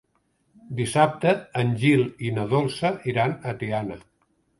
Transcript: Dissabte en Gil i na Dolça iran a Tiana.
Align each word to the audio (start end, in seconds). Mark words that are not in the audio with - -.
Dissabte 0.77 1.33
en 1.63 1.69
Gil 1.83 2.01
i 2.29 2.31
na 2.39 2.45
Dolça 2.55 2.91
iran 3.13 3.37
a 3.51 3.55
Tiana. 3.61 3.99